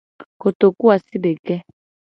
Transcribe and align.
Kotokuasideke. 0.41 1.55